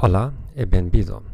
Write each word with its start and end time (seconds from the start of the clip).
Olá 0.00 0.32
e 0.54 0.64
bem-vindo. 0.64 1.24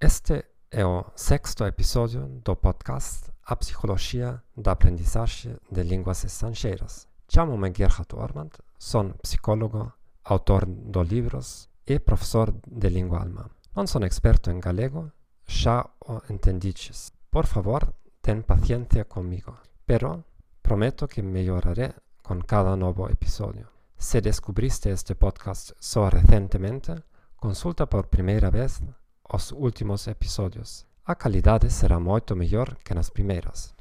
Este 0.00 0.44
é 0.72 0.84
o 0.84 1.04
sexto 1.14 1.64
episódio 1.64 2.26
do 2.44 2.56
podcast 2.56 3.30
A 3.46 3.54
Psicologia 3.54 4.42
da 4.56 4.72
Aprendizagem 4.72 5.56
de 5.70 5.84
Línguas 5.84 6.24
Estrangeiras. 6.24 7.06
Chamo-me 7.28 7.72
Gerhard 7.72 8.08
Ormand, 8.14 8.50
sou 8.76 9.14
psicólogo, 9.22 9.92
autor 10.24 10.66
de 10.66 11.04
livros 11.04 11.68
e 11.86 12.00
professor 12.00 12.52
de 12.66 12.88
língua 12.88 13.20
alemã. 13.20 13.48
Não 13.76 13.86
sou 13.86 14.04
experto 14.04 14.50
em 14.50 14.58
galego, 14.58 15.12
já 15.46 15.88
o 16.00 16.20
entendiches. 16.28 17.12
Por 17.30 17.46
favor, 17.46 17.94
ten 18.20 18.42
paciência 18.42 19.04
comigo, 19.04 19.56
pero 19.86 20.24
prometo 20.60 21.06
que 21.06 21.22
melhoraré 21.22 21.94
com 22.20 22.42
cada 22.42 22.74
novo 22.74 23.08
episódio. 23.08 23.68
Se 23.96 24.20
descubriste 24.20 24.88
este 24.88 25.14
podcast 25.14 25.72
só 25.78 26.08
recentemente, 26.08 26.92
Consulta 27.42 27.88
por 27.88 28.06
primeira 28.06 28.52
vez 28.52 28.80
os 29.28 29.50
últimos 29.50 30.06
episódios. 30.06 30.86
A 31.04 31.16
qualidade 31.16 31.68
será 31.72 31.98
muito 31.98 32.36
melhor 32.36 32.76
que 32.84 32.94
nas 32.94 33.10
primeiras. 33.10 33.74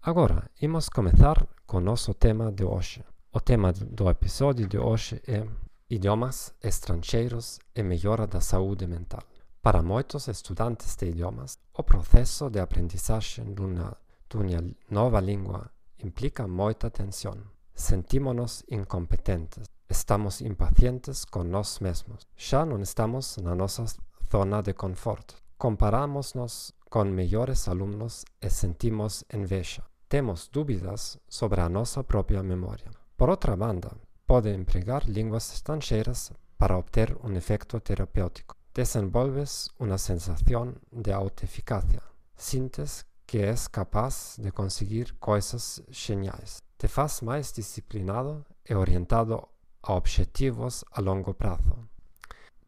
Agora, 0.00 0.48
vamos 0.62 0.88
começar 0.88 1.48
com 1.66 1.78
o 1.78 1.80
nosso 1.80 2.14
tema 2.14 2.52
de 2.52 2.62
hoje. 2.62 3.04
O 3.32 3.40
tema 3.40 3.72
do 3.72 4.08
episódio 4.08 4.68
de 4.68 4.78
hoje 4.78 5.20
é 5.26 5.44
Idiomas 5.90 6.54
estrangeiros 6.62 7.58
e 7.74 7.82
melhora 7.82 8.24
da 8.24 8.40
saúde 8.40 8.86
mental. 8.86 9.24
Para 9.60 9.82
muitos 9.82 10.28
estudantes 10.28 10.94
de 10.94 11.06
idiomas, 11.06 11.58
o 11.76 11.82
processo 11.82 12.48
de 12.48 12.60
aprendizagem 12.60 13.52
de 13.52 13.62
uma, 13.62 13.96
de 14.30 14.36
uma 14.36 14.76
nova 14.88 15.18
língua 15.18 15.68
implica 15.98 16.46
muita 16.46 16.88
tensão. 16.88 17.36
Sentimos-nos 17.74 18.62
incompetentes, 18.70 19.64
estamos 19.88 20.40
impacientes 20.40 21.24
con 21.26 21.50
nós 21.50 21.80
mesmos. 21.80 22.26
Já 22.36 22.64
não 22.64 22.80
estamos 22.80 23.38
na 23.38 23.54
nossa 23.54 23.84
zona 24.30 24.62
de 24.62 24.74
conforto. 24.74 25.34
Comparamos-nos 25.58 26.72
com 26.90 27.04
melhores 27.04 27.68
alunos 27.68 28.24
e 28.40 28.50
sentimos 28.50 29.24
enveja. 29.32 29.82
Temos 30.08 30.48
dúvidas 30.48 31.18
sobre 31.28 31.60
a 31.60 31.68
nossa 31.68 32.04
própria 32.04 32.42
memória. 32.42 32.90
Por 33.16 33.30
outra 33.30 33.56
banda, 33.56 33.90
pode 34.26 34.50
empregar 34.50 35.08
línguas 35.08 35.52
estrangeiras 35.52 36.32
para 36.58 36.76
obter 36.76 37.16
um 37.24 37.32
efeito 37.32 37.80
terapêutico. 37.80 38.56
Desenvolves 38.74 39.70
uma 39.78 39.98
sensação 39.98 40.74
de 40.92 41.12
autoeficácia. 41.12 42.02
Sintes 42.36 43.04
que 43.26 43.38
és 43.38 43.66
capaz 43.66 44.36
de 44.38 44.52
conseguir 44.52 45.14
coisas 45.18 45.82
geniais. 45.88 46.62
Te 46.78 46.86
faz 46.86 47.20
mais 47.22 47.52
disciplinado 47.52 48.44
e 48.68 48.74
orientado 48.74 49.48
a 49.86 49.94
objetivos 49.94 50.84
a 50.90 51.00
longo 51.00 51.32
prazo. 51.32 51.88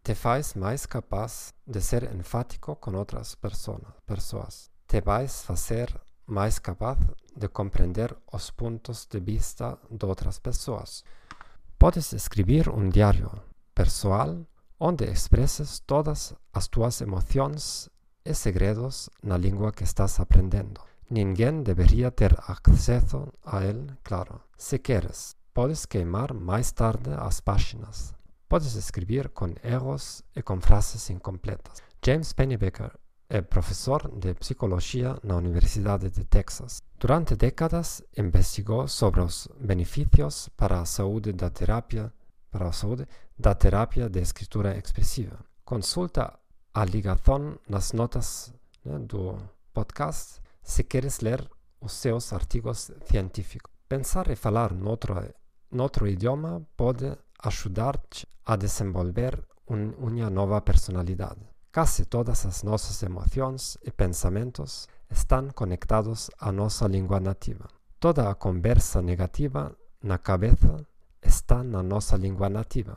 Te 0.05 0.15
faz 0.15 0.55
mais 0.55 0.87
capaz 0.87 1.53
de 1.67 1.81
ser 1.81 2.05
enfático 2.15 2.77
com 2.77 2.95
outras 2.95 3.35
pessoas. 4.07 4.71
Te 4.87 5.01
vais 5.01 5.43
fazer 5.43 6.01
mais 6.27 6.59
capaz 6.61 6.99
de 7.37 7.49
compreender 7.49 8.17
os 8.33 8.51
pontos 8.51 9.07
de 9.11 9.19
vista 9.19 9.79
de 9.91 10.07
outras 10.07 10.39
pessoas. 10.39 11.03
Podes 11.79 12.13
escrever 12.13 12.69
um 12.69 12.89
diário 12.89 13.31
pessoal 13.75 14.47
onde 14.79 15.05
expresses 15.05 15.81
todas 15.81 16.35
as 16.53 16.69
tuas 16.69 17.01
emoções 17.01 17.91
e 18.25 18.33
segredos 18.33 19.11
na 19.23 19.37
língua 19.37 19.73
que 19.73 19.85
estás 19.85 20.21
aprendendo. 20.21 20.81
Ninguém 21.11 21.63
deveria 21.63 22.11
ter 22.11 22.39
acesso 22.47 23.33
a 23.45 23.65
ele, 23.65 23.87
claro. 24.05 24.41
Se 24.57 24.79
queres, 24.79 25.35
Podes 25.59 25.85
queimar 25.85 26.33
mais 26.33 26.71
tarde 26.71 27.11
as 27.19 27.41
páginas. 27.41 28.15
Podes 28.49 28.77
escrever 28.77 29.29
com 29.31 29.53
erros 29.65 30.23
e 30.37 30.41
com 30.41 30.61
frases 30.61 31.11
incompletas. 31.11 31.83
James 32.01 32.33
Pennebaker 32.33 32.93
é 33.29 33.41
professor 33.41 34.09
de 34.17 34.35
psicologia 34.35 35.19
na 35.21 35.35
Universidade 35.35 36.11
de 36.11 36.25
Texas. 36.25 36.81
Durante 36.97 37.35
décadas 37.35 38.01
investigou 38.17 38.87
sobre 38.87 39.21
os 39.21 39.49
benefícios 39.59 40.49
para 40.51 40.81
a 40.81 40.85
saúde 40.85 41.33
da 41.33 41.51
terapia 41.51 42.13
para 42.53 42.69
a 42.69 42.73
saúde 42.73 43.09
da 43.37 43.53
terapia 43.53 44.09
de 44.09 44.21
escritura 44.21 44.79
expressiva. 44.79 45.45
Consulta 45.65 46.39
a 46.73 46.85
ligação 46.85 47.59
nas 47.69 47.93
notas 47.93 48.55
né, 48.85 48.97
do 49.01 49.37
podcast 49.75 50.41
se 50.63 50.85
queres 50.85 51.19
ler 51.19 51.45
os 51.81 51.95
seus 51.95 52.33
artigos 52.33 52.93
científicos. 53.07 53.73
Pensar 53.89 54.31
e 54.31 54.37
falar 54.37 54.73
noutro 54.73 55.15
Noutro 55.71 56.09
idioma 56.09 56.63
pode 56.79 57.15
ajudar-te 57.43 58.27
a 58.47 58.57
desenvolver 58.57 59.39
um, 59.69 59.91
uma 59.99 60.31
nova 60.31 60.59
personalidade. 60.63 61.41
Quase 61.71 62.07
todas 62.07 62.47
as 62.47 62.63
nossas 62.63 63.03
emoções 63.03 63.77
e 63.85 63.91
pensamentos 63.91 64.89
estão 65.11 65.51
conectados 65.51 66.31
à 66.41 66.51
nossa 66.51 66.89
língua 66.89 67.21
nativa. 67.21 67.69
Toda 68.01 68.31
a 68.31 68.35
conversa 68.35 69.03
negativa 69.03 69.77
na 70.03 70.17
cabeça 70.17 70.87
está 71.23 71.63
na 71.63 71.83
nossa 71.83 72.17
língua 72.17 72.49
nativa. 72.49 72.97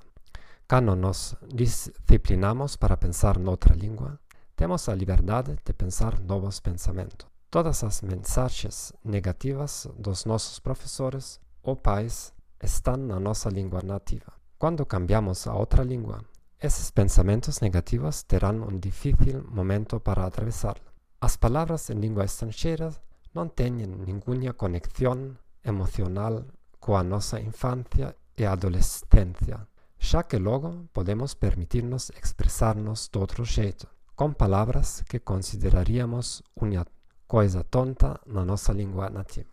Quando 0.66 0.96
nos 0.96 1.36
disciplinamos 1.54 2.78
para 2.78 2.96
pensar 2.96 3.38
noutra 3.38 3.76
língua, 3.76 4.18
temos 4.56 4.88
a 4.88 4.96
liberdade 4.96 5.58
de 5.66 5.74
pensar 5.74 6.22
novos 6.22 6.62
pensamentos. 6.62 7.28
Todas 7.50 7.84
as 7.84 8.02
mensagens 8.02 8.94
negativas 9.04 9.90
dos 9.98 10.24
nossos 10.24 10.58
professores 10.58 11.38
ou 11.62 11.76
pais 11.76 12.34
están 12.62 13.08
na 13.08 13.20
nossa 13.20 13.50
língua 13.50 13.82
nativa. 13.82 14.38
Quando 14.58 14.86
cambiamos 14.86 15.48
a 15.48 15.54
outra 15.54 15.84
língua, 15.84 16.24
esos 16.60 16.92
pensamientos 16.92 17.62
negativos 17.62 18.26
terán 18.26 18.62
un 18.62 18.80
difícil 18.80 19.44
momento 19.44 20.00
para 20.00 20.26
atravesarla. 20.26 20.94
Las 21.20 21.38
palabras 21.38 21.90
en 21.90 22.02
lengua 22.02 22.24
extranjera 22.24 22.92
no 23.34 23.50
tienen 23.50 24.06
ninguna 24.06 24.54
conexión 24.54 25.40
emocional 25.64 26.54
con 26.80 27.10
nuestra 27.10 27.40
infancia 27.40 28.16
y 28.36 28.44
adolescencia, 28.44 29.68
ya 30.00 30.24
que 30.24 30.40
luego 30.40 30.86
podemos 30.94 31.36
permitirnos 31.36 32.12
expresarnos 32.12 33.10
de 33.12 33.20
otro 33.20 33.44
jeito, 33.44 33.90
con 34.16 34.36
palabras 34.36 35.04
que 35.10 35.22
consideraríamos 35.22 36.44
una 36.54 36.86
cosa 37.26 37.64
tonta 37.64 38.22
en 38.28 38.46
nuestra 38.46 38.76
lengua 38.76 39.10
nativa. 39.10 39.50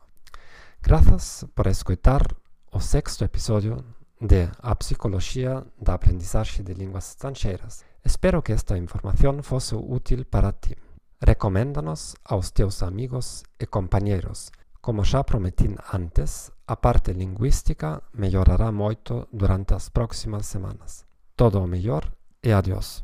Gracias 0.83 1.47
por 1.55 1.69
escuchar 1.69 2.37
O 2.79 2.81
sexto 2.81 3.25
episodio 3.25 3.85
de 4.21 4.49
A 4.63 4.73
Psicología 4.77 5.67
da 5.77 5.95
Aprendizaxe 5.95 6.63
de 6.63 6.75
Linguas 6.75 7.11
Estrangeiras. 7.11 7.85
Espero 8.05 8.41
que 8.41 8.53
esta 8.53 8.79
información 8.79 9.43
fosse 9.43 9.75
útil 9.75 10.25
para 10.27 10.53
ti. 10.53 10.77
Recoméndanos 11.21 12.15
aos 12.23 12.53
teus 12.53 12.85
amigos 12.85 13.43
e 13.59 13.67
compañeiros. 13.67 14.53
Como 14.81 15.03
xa 15.03 15.27
prometín 15.27 15.75
antes, 15.91 16.55
a 16.69 16.79
parte 16.79 17.11
lingüística 17.11 18.07
mellorará 18.15 18.71
moito 18.71 19.27
durante 19.35 19.75
as 19.75 19.91
próximas 19.91 20.47
semanas. 20.47 21.03
Todo 21.35 21.59
o 21.59 21.67
mellor 21.67 22.15
e 22.47 22.55
adiós. 22.55 23.03